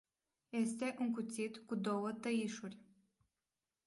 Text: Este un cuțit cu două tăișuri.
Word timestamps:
Este 0.51 0.95
un 0.99 1.11
cuțit 1.11 1.57
cu 1.57 1.75
două 1.75 2.11
tăișuri. 2.13 2.77